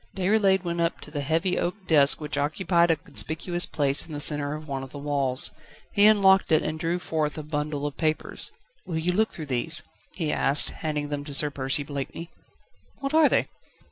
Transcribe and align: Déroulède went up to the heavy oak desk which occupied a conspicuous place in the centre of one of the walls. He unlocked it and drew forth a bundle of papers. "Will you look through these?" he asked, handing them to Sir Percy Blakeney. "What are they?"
Déroulède 0.17 0.63
went 0.63 0.81
up 0.81 0.99
to 1.01 1.11
the 1.11 1.21
heavy 1.21 1.59
oak 1.59 1.75
desk 1.85 2.19
which 2.19 2.35
occupied 2.35 2.89
a 2.89 2.95
conspicuous 2.95 3.67
place 3.67 4.03
in 4.03 4.13
the 4.13 4.19
centre 4.19 4.55
of 4.55 4.67
one 4.67 4.81
of 4.81 4.89
the 4.89 4.97
walls. 4.97 5.51
He 5.93 6.07
unlocked 6.07 6.51
it 6.51 6.63
and 6.63 6.79
drew 6.79 6.97
forth 6.97 7.37
a 7.37 7.43
bundle 7.43 7.85
of 7.85 7.97
papers. 7.97 8.51
"Will 8.83 8.97
you 8.97 9.11
look 9.11 9.29
through 9.31 9.45
these?" 9.45 9.83
he 10.15 10.31
asked, 10.33 10.71
handing 10.71 11.09
them 11.09 11.23
to 11.25 11.35
Sir 11.35 11.51
Percy 11.51 11.83
Blakeney. 11.83 12.31
"What 12.97 13.13
are 13.13 13.29
they?" 13.29 13.47